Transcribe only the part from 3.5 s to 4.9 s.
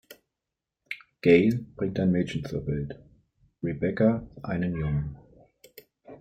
Rebecca einen